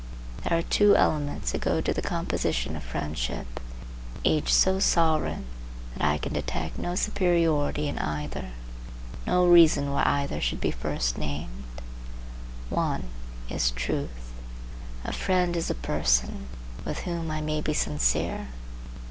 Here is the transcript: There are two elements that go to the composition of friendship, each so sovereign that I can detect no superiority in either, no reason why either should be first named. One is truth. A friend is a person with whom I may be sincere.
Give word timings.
There 0.43 0.57
are 0.57 0.63
two 0.63 0.95
elements 0.95 1.51
that 1.51 1.61
go 1.61 1.79
to 1.79 1.93
the 1.93 2.01
composition 2.01 2.75
of 2.75 2.81
friendship, 2.81 3.59
each 4.23 4.51
so 4.51 4.79
sovereign 4.79 5.45
that 5.95 6.03
I 6.03 6.17
can 6.17 6.33
detect 6.33 6.79
no 6.79 6.95
superiority 6.95 7.87
in 7.87 7.99
either, 7.99 8.49
no 9.27 9.45
reason 9.45 9.91
why 9.91 10.01
either 10.03 10.41
should 10.41 10.59
be 10.59 10.71
first 10.71 11.19
named. 11.19 11.65
One 12.71 13.09
is 13.47 13.69
truth. 13.69 14.31
A 15.03 15.13
friend 15.13 15.55
is 15.55 15.69
a 15.69 15.75
person 15.75 16.47
with 16.83 17.01
whom 17.01 17.29
I 17.29 17.39
may 17.39 17.61
be 17.61 17.75
sincere. 17.75 18.47